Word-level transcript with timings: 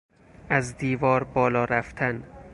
از 0.49 0.77
دیوار 0.77 1.23
بالا 1.23 1.65
رفتن 1.65 2.23